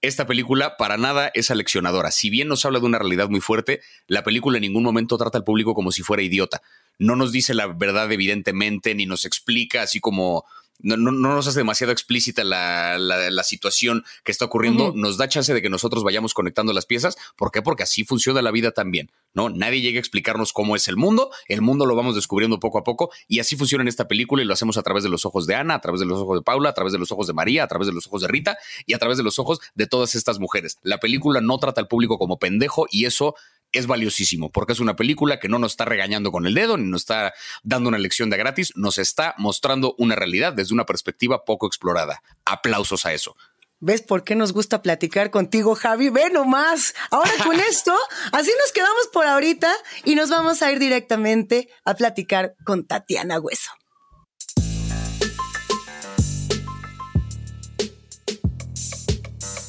[0.00, 2.10] Esta película para nada es aleccionadora.
[2.10, 5.38] Si bien nos habla de una realidad muy fuerte, la película en ningún momento trata
[5.38, 6.62] al público como si fuera idiota.
[6.98, 10.44] No nos dice la verdad evidentemente, ni nos explica así como
[10.82, 15.52] no, no, nos hace demasiado explícita la, la, situación que está ocurriendo, nos da chance
[15.52, 17.16] de que nosotros vayamos conectando las piezas.
[17.36, 17.62] ¿Por qué?
[17.62, 19.48] Porque así funciona la vida también, ¿no?
[19.48, 22.84] Nadie llega a explicarnos cómo es el mundo, el mundo lo vamos descubriendo poco a
[22.84, 25.46] poco y así funciona en esta película y lo hacemos a través de los ojos
[25.46, 27.32] de Ana, a través de los ojos de Paula, a través de los ojos de
[27.32, 29.86] María, a través de los ojos de Rita y a través de los ojos de
[29.86, 30.78] todas estas mujeres.
[30.82, 33.34] La película no trata al público como pendejo y eso
[33.72, 36.88] es valiosísimo porque es una película que no nos está regañando con el dedo ni
[36.88, 41.44] nos está dando una lección de gratis, nos está mostrando una realidad desde una perspectiva
[41.44, 42.22] poco explorada.
[42.44, 43.36] Aplausos a eso.
[43.84, 46.08] ¿Ves por qué nos gusta platicar contigo, Javi?
[46.08, 46.94] Ve nomás.
[47.10, 47.92] Ahora con esto,
[48.30, 49.72] así nos quedamos por ahorita
[50.04, 53.72] y nos vamos a ir directamente a platicar con Tatiana Hueso.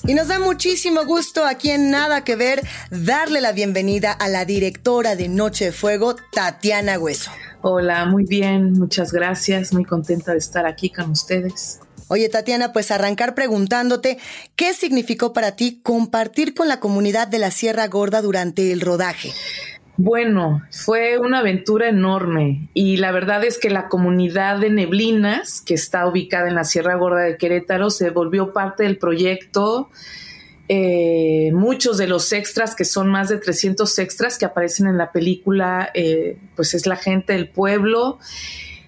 [0.06, 2.62] Y nos da muchísimo gusto aquí en Nada que Ver
[2.92, 7.32] darle la bienvenida a la directora de Noche de Fuego, Tatiana Hueso.
[7.62, 11.80] Hola, muy bien, muchas gracias, muy contenta de estar aquí con ustedes.
[12.10, 14.18] Oye, Tatiana, pues arrancar preguntándote,
[14.58, 19.32] ¿qué significó para ti compartir con la comunidad de la Sierra Gorda durante el rodaje?
[19.96, 25.76] Bueno, fue una aventura enorme y la verdad es que la comunidad de Neblinas, que
[25.76, 29.92] está ubicada en la Sierra Gorda de Querétaro, se volvió parte del proyecto.
[30.68, 35.12] Eh, muchos de los extras, que son más de 300 extras que aparecen en la
[35.12, 38.18] película, eh, pues es la gente del pueblo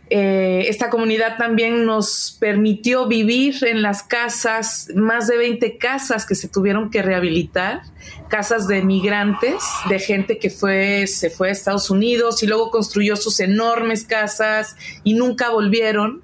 [0.10, 6.36] eh, esta comunidad también nos permitió vivir en las casas, más de 20 casas que
[6.36, 7.82] se tuvieron que rehabilitar,
[8.28, 13.16] casas de migrantes, de gente que fue, se fue a Estados Unidos y luego construyó
[13.16, 16.24] sus enormes casas y nunca volvieron.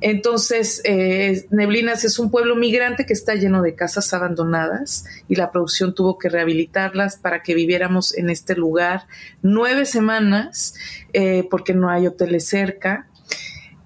[0.00, 5.50] Entonces, eh, Neblinas es un pueblo migrante que está lleno de casas abandonadas y la
[5.50, 9.06] producción tuvo que rehabilitarlas para que viviéramos en este lugar
[9.42, 10.74] nueve semanas
[11.12, 13.08] eh, porque no hay hoteles cerca.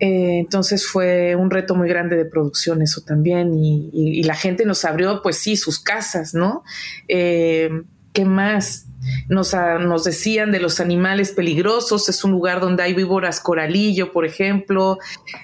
[0.01, 4.85] Eh, entonces fue un reto muy grande de producción eso también y, la gente nos
[4.85, 6.63] abrió pues sí sus casas, ¿no?
[7.09, 7.71] Eh,
[8.13, 8.87] ¿Qué más?
[9.29, 14.27] Nos, nos, decían de los animales peligrosos, es un lugar donde hay víboras coralillo, por
[14.27, 14.99] ejemplo.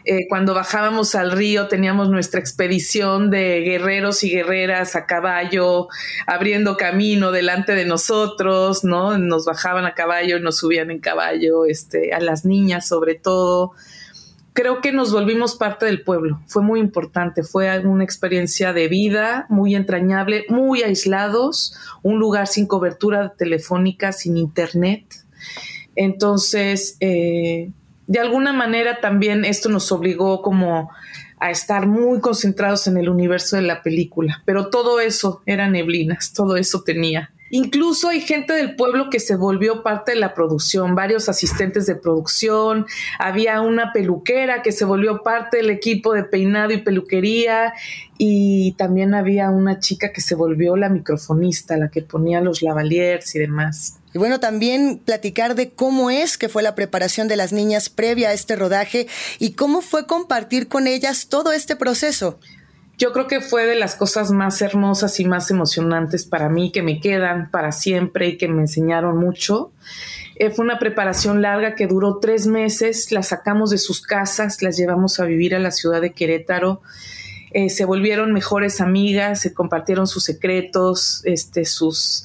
[0.04, 5.88] Eh, cuando bajábamos al río teníamos nuestra expedición de guerreros y guerreras a caballo,
[6.26, 9.16] abriendo camino delante de nosotros, ¿no?
[9.18, 13.72] Nos bajaban a caballo, nos subían en caballo, este, a las niñas sobre todo
[14.56, 16.40] creo que nos volvimos parte del pueblo.
[16.46, 22.66] Fue muy importante, fue una experiencia de vida muy entrañable, muy aislados, un lugar sin
[22.66, 25.04] cobertura telefónica, sin internet.
[25.94, 27.70] Entonces, eh,
[28.06, 30.90] de alguna manera también esto nos obligó como
[31.38, 36.32] a estar muy concentrados en el universo de la película, pero todo eso era neblinas,
[36.32, 37.30] todo eso tenía.
[37.50, 41.94] Incluso hay gente del pueblo que se volvió parte de la producción, varios asistentes de
[41.94, 42.86] producción,
[43.18, 47.72] había una peluquera que se volvió parte del equipo de peinado y peluquería
[48.18, 53.34] y también había una chica que se volvió la microfonista, la que ponía los lavaliers
[53.36, 53.98] y demás.
[54.12, 58.30] Y bueno, también platicar de cómo es que fue la preparación de las niñas previa
[58.30, 59.06] a este rodaje
[59.38, 62.38] y cómo fue compartir con ellas todo este proceso
[62.98, 66.82] yo creo que fue de las cosas más hermosas y más emocionantes para mí, que
[66.82, 69.70] me quedan para siempre y que me enseñaron mucho.
[70.36, 74.76] Eh, fue una preparación larga que duró tres meses, las sacamos de sus casas, las
[74.76, 76.80] llevamos a vivir a la ciudad de Querétaro.
[77.52, 82.24] Eh, se volvieron mejores amigas, se compartieron sus secretos, este, sus,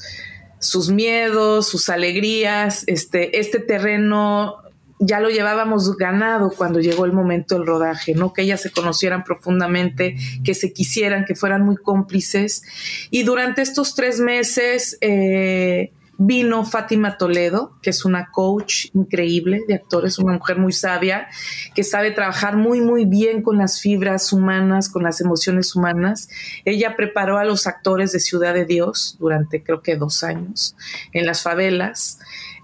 [0.60, 2.86] sus miedos, sus alegrías.
[2.88, 4.61] Este, este terreno
[5.02, 8.34] ya lo llevábamos ganado cuando llegó el momento del rodaje, ¿no?
[8.34, 12.64] Que ellas se conocieran profundamente, que se quisieran, que fueran muy cómplices.
[13.10, 19.74] Y durante estos tres meses eh, vino Fátima Toledo, que es una coach increíble de
[19.74, 21.28] actores, una mujer muy sabia,
[21.74, 26.30] que sabe trabajar muy, muy bien con las fibras humanas, con las emociones humanas.
[26.64, 30.76] Ella preparó a los actores de Ciudad de Dios durante creo que dos años
[31.12, 32.20] en las favelas.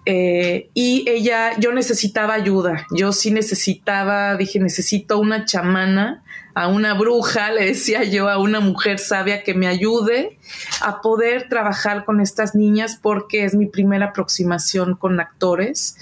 [0.09, 6.93] Eh, y ella, yo necesitaba ayuda, yo sí necesitaba, dije, necesito una chamana a una
[6.93, 10.39] bruja, le decía yo, a una mujer sabia que me ayude
[10.79, 15.97] a poder trabajar con estas niñas porque es mi primera aproximación con actores.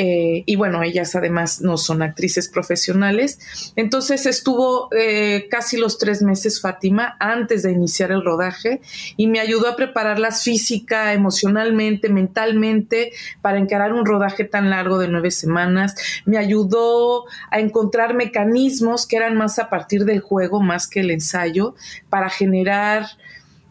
[0.00, 3.72] Eh, y bueno, ellas además no son actrices profesionales.
[3.74, 8.80] Entonces estuvo eh, casi los tres meses Fátima antes de iniciar el rodaje
[9.16, 13.10] y me ayudó a prepararlas física, emocionalmente, mentalmente
[13.42, 15.96] para encarar un rodaje tan largo de nueve semanas.
[16.24, 21.10] Me ayudó a encontrar mecanismos que eran más a partir del juego, más que el
[21.10, 21.74] ensayo,
[22.08, 23.06] para generar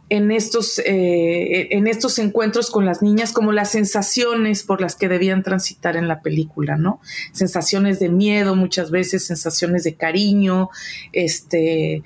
[0.10, 5.10] en estos, eh, en estos encuentros con las niñas como las sensaciones por las que
[5.10, 7.02] debían transitar en la película, ¿no?
[7.34, 10.70] Sensaciones de miedo muchas veces, sensaciones de cariño,
[11.12, 12.04] este,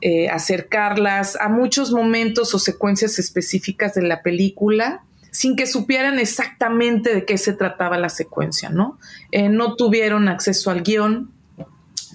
[0.00, 7.14] eh, acercarlas a muchos momentos o secuencias específicas de la película sin que supieran exactamente
[7.14, 8.98] de qué se trataba la secuencia, ¿no?
[9.30, 11.30] Eh, no tuvieron acceso al guion,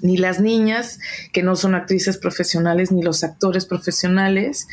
[0.01, 0.99] ni las niñas,
[1.33, 4.67] que no son actrices profesionales, ni los actores profesionales.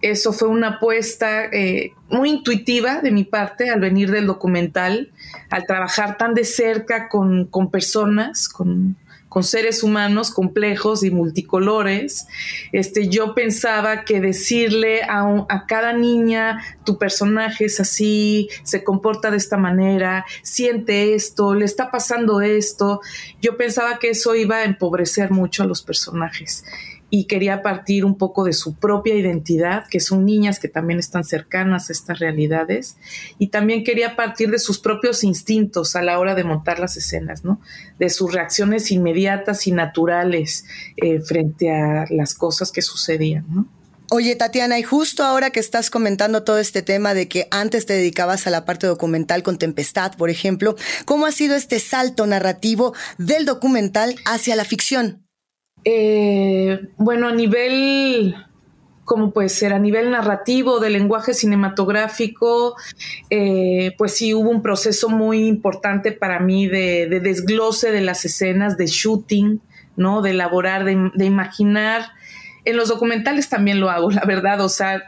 [0.00, 5.10] Eso fue una apuesta eh, muy intuitiva de mi parte al venir del documental,
[5.50, 8.96] al trabajar tan de cerca con, con personas, con,
[9.28, 12.26] con seres humanos complejos y multicolores,
[12.72, 19.30] este, yo pensaba que decirle a, a, cada niña, tu personaje es así, se comporta
[19.30, 23.00] de esta manera, siente esto, le está pasando esto,
[23.42, 26.64] yo pensaba que eso iba a empobrecer mucho a los personajes
[27.10, 31.24] y quería partir un poco de su propia identidad, que son niñas que también están
[31.24, 32.96] cercanas a estas realidades,
[33.38, 37.44] y también quería partir de sus propios instintos a la hora de montar las escenas,
[37.44, 37.60] ¿no?
[37.98, 40.64] De sus reacciones inmediatas y naturales
[40.96, 43.68] eh, frente a las cosas que sucedían, ¿no?
[44.10, 47.92] Oye, Tatiana, y justo ahora que estás comentando todo este tema de que antes te
[47.92, 52.94] dedicabas a la parte documental con Tempestad, por ejemplo, ¿cómo ha sido este salto narrativo
[53.18, 55.27] del documental hacia la ficción?
[55.90, 58.34] Eh, bueno, a nivel,
[59.04, 59.72] ¿cómo puede ser?
[59.72, 62.76] A nivel narrativo, de lenguaje cinematográfico,
[63.30, 68.26] eh, pues sí hubo un proceso muy importante para mí de, de, desglose de las
[68.26, 69.62] escenas, de shooting,
[69.96, 70.20] ¿no?
[70.20, 72.02] De elaborar, de, de imaginar.
[72.66, 75.02] En los documentales también lo hago, la verdad, o sea,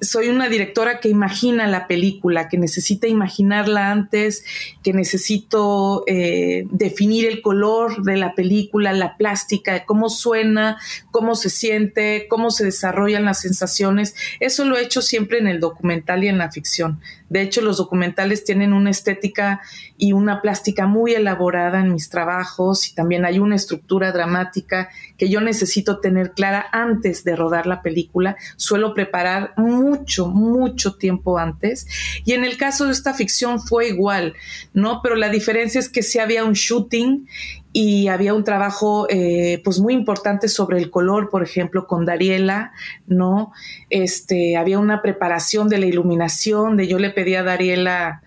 [0.00, 4.44] soy una directora que imagina la película, que necesita imaginarla antes,
[4.82, 10.78] que necesito eh, definir el color de la película, la plástica, cómo suena,
[11.10, 14.14] cómo se siente, cómo se desarrollan las sensaciones.
[14.40, 17.00] Eso lo he hecho siempre en el documental y en la ficción.
[17.32, 19.62] De hecho, los documentales tienen una estética
[19.96, 25.30] y una plástica muy elaborada en mis trabajos y también hay una estructura dramática que
[25.30, 28.36] yo necesito tener clara antes de rodar la película.
[28.56, 31.86] Suelo preparar mucho, mucho tiempo antes.
[32.24, 34.34] Y en el caso de esta ficción fue igual,
[34.72, 35.00] ¿no?
[35.02, 37.26] Pero la diferencia es que sí había un shooting
[37.72, 42.72] y había un trabajo eh, pues muy importante sobre el color, por ejemplo, con Dariela,
[43.06, 43.52] ¿no?
[43.88, 48.22] Este, había una preparación de la iluminación, de yo le pedí a Dariela,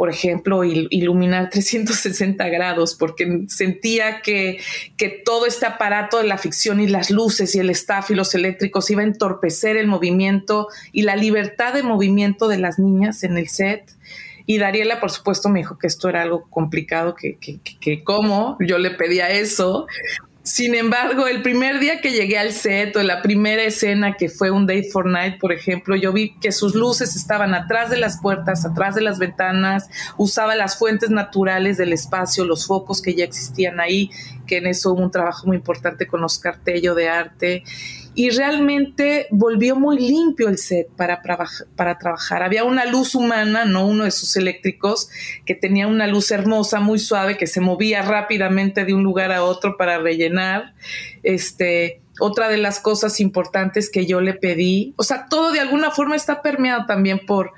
[0.00, 4.58] por ejemplo, iluminar 360 grados, porque sentía que,
[4.96, 8.34] que todo este aparato de la ficción y las luces y el staff y los
[8.34, 13.36] eléctricos iba a entorpecer el movimiento y la libertad de movimiento de las niñas en
[13.36, 13.94] el set.
[14.46, 18.56] Y Dariela, por supuesto, me dijo que esto era algo complicado, que, que, que, cómo
[18.58, 19.86] yo le pedía eso.
[20.50, 24.50] Sin embargo, el primer día que llegué al set o la primera escena que fue
[24.50, 28.20] un Day for Night, por ejemplo, yo vi que sus luces estaban atrás de las
[28.20, 33.22] puertas, atrás de las ventanas, usaba las fuentes naturales del espacio, los focos que ya
[33.22, 34.10] existían ahí,
[34.48, 37.62] que en eso hubo un trabajo muy importante con Oscar Tello de arte
[38.20, 41.22] y realmente volvió muy limpio el set para,
[41.74, 42.42] para trabajar.
[42.42, 45.08] Había una luz humana, no uno de sus eléctricos,
[45.46, 49.42] que tenía una luz hermosa, muy suave, que se movía rápidamente de un lugar a
[49.42, 50.74] otro para rellenar.
[51.22, 55.90] Este, otra de las cosas importantes que yo le pedí, o sea, todo de alguna
[55.90, 57.52] forma está permeado también por,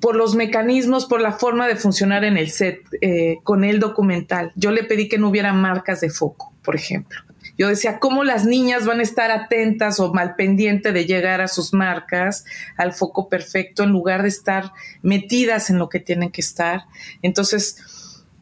[0.00, 4.50] por los mecanismos, por la forma de funcionar en el set eh, con el documental.
[4.56, 7.25] Yo le pedí que no hubiera marcas de foco, por ejemplo.
[7.58, 11.48] Yo decía, ¿cómo las niñas van a estar atentas o mal pendiente de llegar a
[11.48, 12.44] sus marcas,
[12.76, 16.84] al foco perfecto, en lugar de estar metidas en lo que tienen que estar?
[17.22, 17.78] Entonces,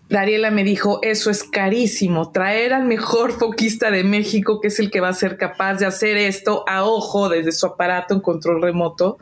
[0.09, 4.91] Dariela me dijo, eso es carísimo, traer al mejor foquista de México, que es el
[4.91, 8.63] que va a ser capaz de hacer esto a ojo desde su aparato en control
[8.63, 9.19] remoto,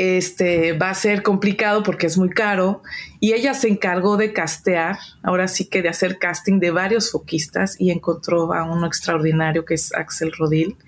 [0.00, 2.82] este, va a ser complicado porque es muy caro.
[3.20, 7.76] Y ella se encargó de castear, ahora sí que de hacer casting de varios foquistas
[7.78, 10.78] y encontró a uno extraordinario que es Axel Rodil.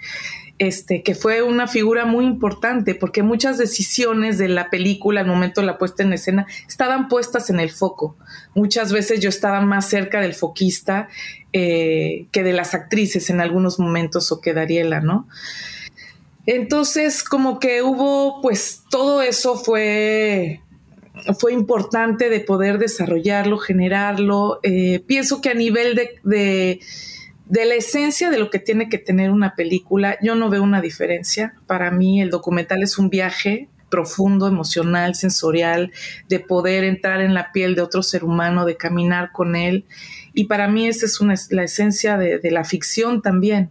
[0.58, 5.60] este, que fue una figura muy importante, porque muchas decisiones de la película al momento
[5.60, 8.16] de la puesta en escena estaban puestas en el foco.
[8.54, 11.08] Muchas veces yo estaba más cerca del foquista
[11.52, 15.26] eh, que de las actrices en algunos momentos o que Dariela, ¿no?
[16.46, 20.60] Entonces, como que hubo, pues todo eso fue,
[21.38, 24.58] fue importante de poder desarrollarlo, generarlo.
[24.62, 26.80] Eh, pienso que a nivel de
[27.52, 30.80] de la esencia de lo que tiene que tener una película, yo no veo una
[30.80, 31.54] diferencia.
[31.66, 35.92] Para mí el documental es un viaje profundo, emocional, sensorial,
[36.30, 39.84] de poder entrar en la piel de otro ser humano, de caminar con él.
[40.32, 43.70] Y para mí esa es una, la esencia de, la ficción también.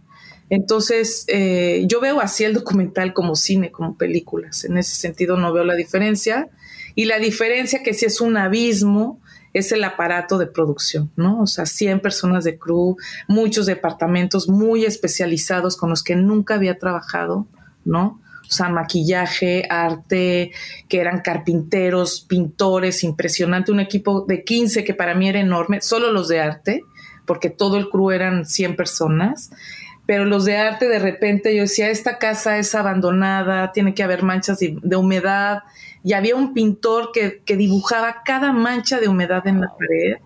[0.52, 4.66] Entonces, eh, yo veo así el documental como cine, como películas.
[4.66, 6.50] En ese sentido no veo la diferencia.
[6.94, 9.18] Y la diferencia que si es un abismo
[9.54, 11.40] es el aparato de producción, ¿no?
[11.40, 16.76] O sea, 100 personas de crew, muchos departamentos muy especializados con los que nunca había
[16.76, 17.46] trabajado,
[17.86, 18.20] ¿no?
[18.46, 20.52] O sea, maquillaje, arte,
[20.86, 26.12] que eran carpinteros, pintores, impresionante, un equipo de 15 que para mí era enorme, solo
[26.12, 26.82] los de arte,
[27.24, 29.50] porque todo el crew eran 100 personas
[30.12, 34.22] pero los de arte de repente yo decía, esta casa es abandonada, tiene que haber
[34.22, 35.62] manchas de, humedad,
[36.04, 40.16] y había un pintor que, que, dibujaba cada mancha de humedad en la pared.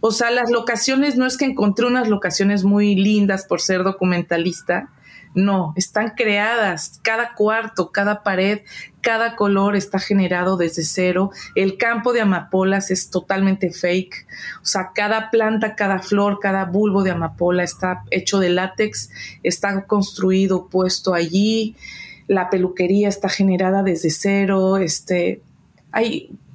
[0.00, 4.88] O sea, las locaciones, no es que encontré unas locaciones muy lindas por ser documentalista,
[5.34, 8.60] no, están creadas, cada cuarto, cada pared,
[9.02, 11.30] cada color está generado desde cero.
[11.54, 14.26] El campo de amapolas es totalmente fake.
[14.62, 19.10] O sea, cada planta, cada flor, cada bulbo de amapola está hecho de látex,
[19.42, 21.76] está construido, puesto allí
[22.28, 25.42] la peluquería está generada desde cero, este,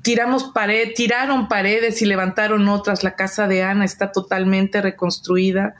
[0.02, 5.76] tiramos pared, tiraron paredes y levantaron otras, la casa de Ana está totalmente reconstruida.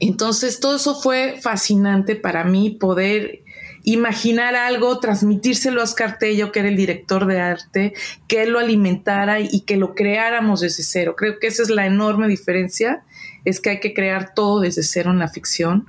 [0.00, 3.42] Entonces, todo eso fue fascinante para mí, poder
[3.84, 7.94] imaginar algo, transmitírselo a Oscar Tello, que era el director de arte,
[8.26, 11.14] que él lo alimentara y que lo creáramos desde cero.
[11.16, 13.02] Creo que esa es la enorme diferencia,
[13.44, 15.86] es que hay que crear todo desde cero en la ficción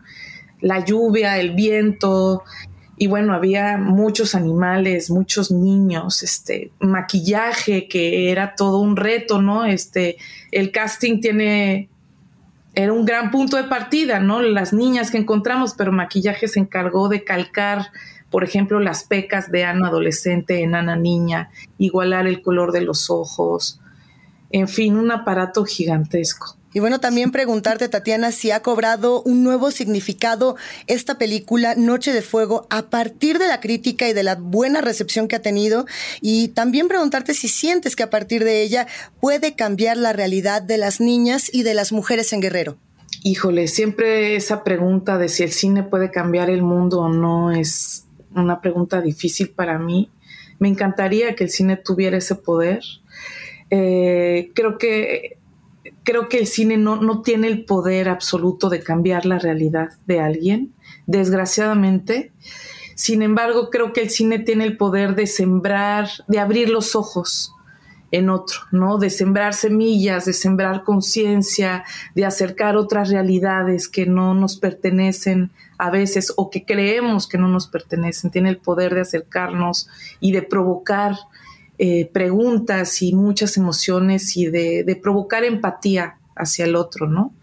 [0.62, 2.43] la lluvia, el viento,
[2.98, 9.65] y bueno, había muchos animales, muchos niños, este, maquillaje que era todo un reto, ¿no?
[9.65, 10.17] Este,
[10.52, 11.88] el casting tiene,
[12.84, 14.42] era un gran punto de partida, ¿no?
[14.42, 17.88] Las niñas que encontramos, pero maquillaje se encargó de calcar,
[18.30, 23.10] por ejemplo, las pecas de Ana adolescente en Ana niña, igualar el color de los
[23.10, 23.82] ojos,
[24.52, 26.59] en fin, un aparato gigantesco.
[26.71, 30.55] Y bueno, también preguntarte, Tatiana, si ha cobrado un nuevo significado
[30.86, 35.27] esta película Noche de Fuego a partir de la crítica y de la buena recepción
[35.27, 35.88] que ha tenido.
[36.21, 38.88] Y también preguntarte si sientes que a partir de ella
[39.19, 42.77] puede cambiar la realidad de las niñas y de las mujeres en Guerrero.
[43.23, 48.05] Híjole, siempre esa pregunta de si el cine puede cambiar el mundo o no es
[48.36, 50.10] una pregunta difícil para mí.
[50.60, 52.84] Me encantaría que el cine tuviera ese poder.
[53.71, 55.38] Eh, creo que
[56.04, 60.20] creo que el cine no, no tiene el poder absoluto de cambiar la realidad de
[60.20, 60.74] alguien,
[61.08, 62.32] desgraciadamente.
[62.96, 67.54] Sin embargo, creo que el cine tiene el poder de sembrar, de abrir los ojos
[68.12, 68.98] en otro, ¿no?
[68.98, 71.84] De sembrar semillas, de sembrar conciencia,
[72.16, 77.48] de acercar otras realidades que no nos pertenecen a veces o que creemos que no
[77.48, 78.32] nos pertenecen.
[78.32, 79.88] Tiene el poder de acercarnos
[80.20, 81.16] y de provocar
[81.82, 87.34] eh, preguntas y muchas emociones y de, provocar empatía hacia el otro, ¿no?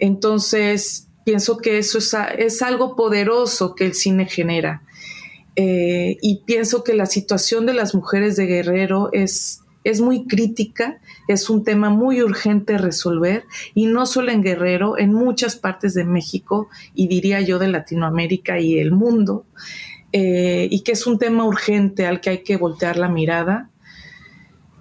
[0.00, 4.82] Entonces, pienso que eso es, algo poderoso que el cine genera.
[5.54, 11.00] Eh, y pienso que la situación de las mujeres de Guerrero es, es muy crítica,
[11.28, 16.02] es un tema muy urgente resolver, y no solo en Guerrero, en muchas partes de
[16.02, 19.44] México y diría yo de Latinoamérica y el mundo.
[20.12, 23.70] Eh, y que es un tema urgente al que hay que voltear la mirada.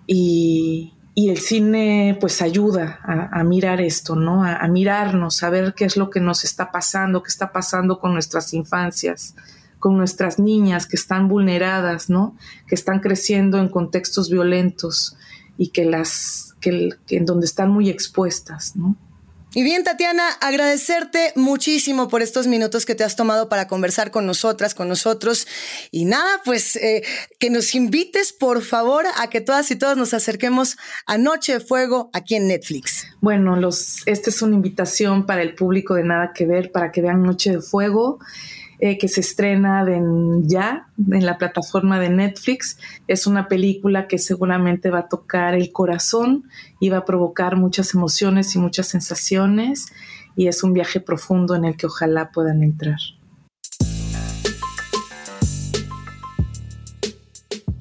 [0.08, 4.46] Y, el cine pues ayuda a, mirar esto, ¿no?
[4.46, 8.14] A, mirarnos, a ver qué es lo que nos está pasando, qué está pasando con
[8.14, 9.36] nuestras infancias,
[9.80, 12.38] con nuestras niñas que están vulneradas, ¿no?
[12.68, 15.18] Que están creciendo en contextos violentos
[15.58, 18.96] y que las que en donde están muy expuestas, ¿no?
[19.56, 24.28] Y bien, Tatiana, agradecerte muchísimo por estos minutos que te has tomado para conversar con
[24.28, 25.48] nosotras, con nosotros.
[25.90, 27.04] Y nada, pues eh,
[27.40, 31.60] que nos invites, por favor, a que todas y todos nos acerquemos a Noche de
[31.62, 33.08] Fuego aquí en Netflix.
[33.22, 37.02] Bueno, los, esta es una invitación para el público de Nada que Ver, para que
[37.02, 38.20] vean Noche de Fuego.
[38.82, 39.86] Eh, que se estrena
[40.44, 42.78] ya en la plataforma de Netflix.
[43.10, 46.46] Es una película que seguramente va a tocar el corazón
[46.80, 49.92] y va a provocar muchas emociones y muchas sensaciones
[50.38, 53.00] y es un viaje profundo en el que ojalá puedan entrar.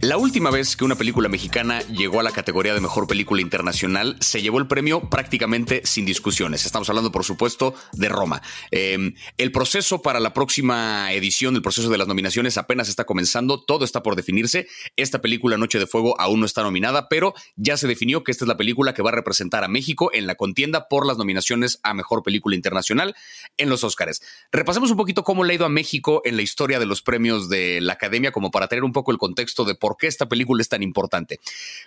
[0.09, 4.16] La última vez que una película mexicana llegó a la categoría de mejor película internacional
[4.20, 6.64] se llevó el premio prácticamente sin discusiones.
[6.64, 8.40] Estamos hablando, por supuesto, de Roma.
[8.70, 13.61] Em, el proceso para la próxima edición, el proceso de las nominaciones apenas está comenzando,
[13.61, 14.66] todo está por definirse.
[14.96, 18.46] Esta película Noche de Fuego aún no está nominada, pero ya se definió que esta
[18.46, 21.80] es la película que va a representar a México en la contienda por las nominaciones
[21.82, 23.14] a mejor película internacional
[23.59, 24.22] en los Oscars.
[24.52, 27.50] Repasemos un poquito cómo le ha ido a México en la historia de los premios
[27.50, 30.28] de la Academia, como para tener un poco el contexto de por por qué esta
[30.28, 31.40] película es tan importante.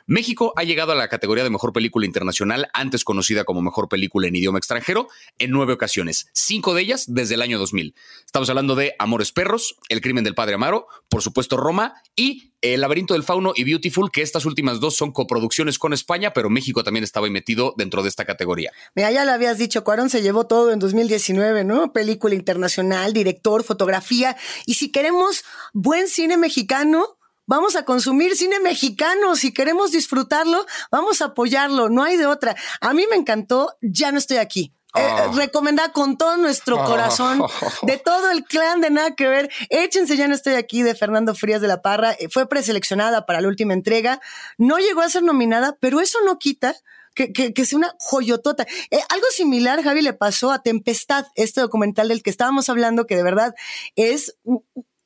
[0.06, 4.28] México ha llegado a la categoría de mejor película internacional, antes conocida como mejor película
[4.28, 5.08] en idioma extranjero,
[5.40, 7.96] en nueve ocasiones, cinco de ellas desde el año 2000.
[8.26, 12.82] Estamos hablando de Amores Perros, El crimen del padre Amaro, por supuesto Roma y El
[12.82, 16.84] laberinto del fauno y Beautiful, que estas últimas dos son coproducciones con España, pero México
[16.84, 18.72] también estaba metido dentro de esta categoría.
[18.96, 21.94] Mira, ya lo habías dicho, Cuarón se llevó todo en 2019, ¿no?
[21.94, 24.38] Película internacional, director, fotografía.
[24.66, 25.44] Y si queremos
[25.74, 27.18] buen cine mexicano,
[27.52, 29.36] Vamos a consumir cine mexicano.
[29.36, 31.90] Si queremos disfrutarlo, vamos a apoyarlo.
[31.90, 32.56] No hay de otra.
[32.80, 33.76] A mí me encantó.
[33.82, 34.74] Ya no estoy aquí.
[34.96, 35.34] Eh, oh.
[35.34, 36.86] recomendada con todo nuestro oh.
[36.86, 37.44] corazón,
[37.82, 39.50] de todo el clan de nada que ver.
[39.70, 42.14] Échense, ya no estoy aquí, de Fernando Frías de la Parra.
[42.14, 44.22] Eh, fue preseleccionada para la última entrega.
[44.58, 46.74] No llegó a ser nominada, pero eso no quita
[47.16, 48.66] que, que, sea una joyotota.
[48.92, 53.18] Eh, algo similar, Javi, le pasó a Tempestad, este documental del que estábamos hablando, que
[53.18, 53.54] de verdad
[53.98, 54.38] es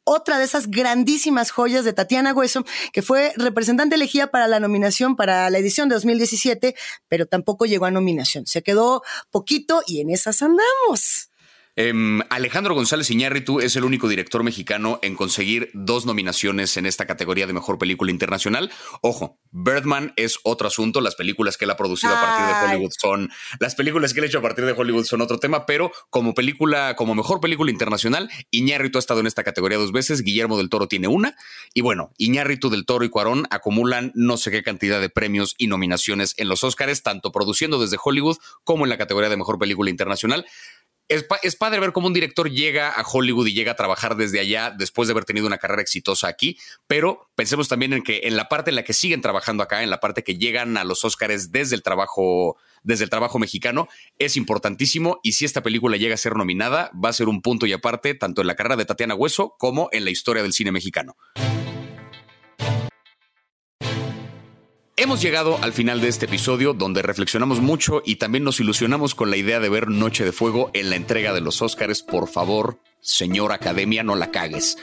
[0.06, 5.18] otra de esas grandísimas joyas de Tatiana Hueso, que fue representante elegida para la nominación
[5.18, 6.76] para la edición de 2017,
[7.10, 8.46] pero tampoco llegó a nominación.
[8.46, 9.02] Se quedó
[9.32, 11.30] poquito y en esas andamos.
[11.78, 17.06] Em, Alejandro González Iñárritu es el único director mexicano en conseguir dos nominaciones en esta
[17.06, 18.72] categoría de mejor película internacional.
[19.02, 21.02] Ojo, Birdman es otro asunto.
[21.02, 24.26] Las películas que él ha producido a partir de Hollywood son las películas que él
[24.26, 27.72] ha hecho a partir de Hollywood son otro tema, pero como película, como mejor película
[27.72, 30.22] internacional, Iñárritu ha estado en esta categoría dos veces.
[30.22, 31.36] Guillermo del Toro tiene una.
[31.74, 35.68] Y bueno, Iñárritu del Toro y Cuarón acumulan no sé qué cantidad de premios y
[35.68, 39.90] nominaciones en los Oscars, tanto produciendo desde Hollywood como en la categoría de mejor película
[39.90, 40.46] internacional
[41.08, 44.74] es, padre ver cómo un director llega a Hollywood y llega a trabajar desde allá
[44.76, 48.50] después de haber tenido una carrera exitosa aquí, pero pensemos también en que en la
[48.50, 51.52] parte en la que siguen trabajando acá, en la parte que llegan a los Oscars
[51.52, 53.88] desde el trabajo, desde el trabajo mexicano,
[54.18, 57.66] es importantísimo y si esta película llega a ser nominada, va a ser un punto
[57.66, 60.72] y aparte tanto en la carrera de Tatiana Hueso como en la historia del cine
[60.72, 61.16] mexicano.
[65.06, 69.30] Hemos llegado al final de este episodio donde reflexionamos mucho y también nos ilusionamos con
[69.30, 72.02] la idea de ver Noche de Fuego en la entrega de los Óscares.
[72.02, 74.78] Por favor, señor Academia, no la cagues.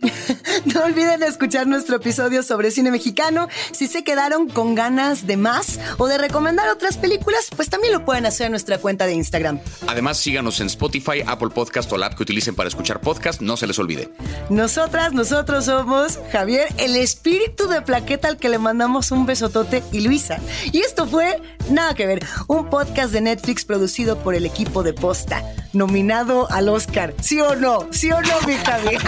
[0.74, 3.48] no olviden escuchar nuestro episodio sobre cine mexicano.
[3.70, 8.04] Si se quedaron con ganas de más o de recomendar otras películas, pues también lo
[8.04, 9.60] pueden hacer en nuestra cuenta de Instagram.
[9.86, 13.40] Además, síganos en Spotify, Apple Podcast o la app que utilicen para escuchar podcast.
[13.40, 14.12] No se les olvide.
[14.50, 20.00] Nosotras, nosotros somos Javier, el espíritu de plaqueta al que le mandamos un besotote y
[20.00, 20.40] Luisa.
[20.72, 24.94] Y esto fue Nada que ver, un podcast de Netflix producido por el equipo de
[24.94, 27.12] Posta, nominado al Oscar.
[27.20, 27.67] ¿Sí o no?
[27.90, 29.00] ¿Sí o no, mi Javier?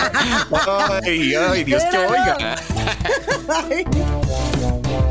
[1.02, 2.56] Ay, ay, Dios te oiga.